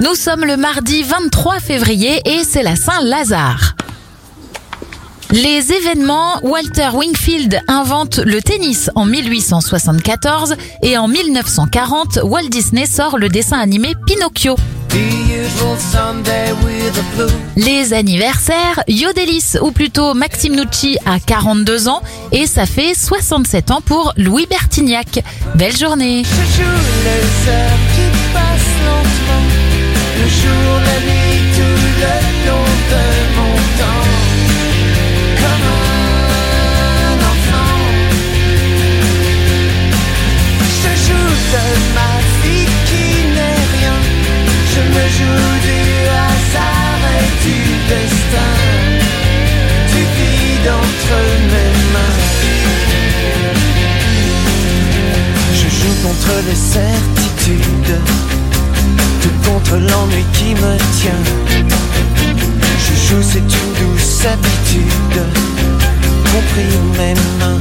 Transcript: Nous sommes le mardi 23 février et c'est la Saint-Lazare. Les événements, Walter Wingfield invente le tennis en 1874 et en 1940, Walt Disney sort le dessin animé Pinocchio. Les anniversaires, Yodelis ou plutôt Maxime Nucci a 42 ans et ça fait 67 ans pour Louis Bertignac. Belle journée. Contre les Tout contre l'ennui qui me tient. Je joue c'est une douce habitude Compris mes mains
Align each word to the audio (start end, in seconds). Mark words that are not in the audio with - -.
Nous 0.00 0.14
sommes 0.14 0.44
le 0.44 0.56
mardi 0.56 1.02
23 1.02 1.58
février 1.58 2.20
et 2.24 2.44
c'est 2.44 2.62
la 2.62 2.76
Saint-Lazare. 2.76 3.74
Les 5.32 5.72
événements, 5.72 6.38
Walter 6.42 6.90
Wingfield 6.94 7.60
invente 7.66 8.18
le 8.18 8.40
tennis 8.40 8.90
en 8.94 9.06
1874 9.06 10.54
et 10.82 10.96
en 10.96 11.08
1940, 11.08 12.20
Walt 12.22 12.48
Disney 12.48 12.86
sort 12.86 13.18
le 13.18 13.28
dessin 13.28 13.58
animé 13.58 13.94
Pinocchio. 14.06 14.54
Les 17.56 17.92
anniversaires, 17.92 18.80
Yodelis 18.86 19.56
ou 19.60 19.72
plutôt 19.72 20.14
Maxime 20.14 20.54
Nucci 20.54 20.96
a 21.06 21.18
42 21.18 21.88
ans 21.88 22.02
et 22.30 22.46
ça 22.46 22.66
fait 22.66 22.94
67 22.94 23.72
ans 23.72 23.80
pour 23.84 24.12
Louis 24.16 24.46
Bertignac. 24.46 25.24
Belle 25.56 25.76
journée. 25.76 26.22
Contre 56.28 56.42
les 56.46 56.54
Tout 59.22 59.50
contre 59.50 59.76
l'ennui 59.76 60.24
qui 60.32 60.54
me 60.54 60.76
tient. 61.00 61.24
Je 62.78 62.94
joue 63.08 63.22
c'est 63.22 63.38
une 63.38 63.72
douce 63.80 64.26
habitude 64.26 65.22
Compris 66.24 66.78
mes 66.96 67.14
mains 67.38 67.60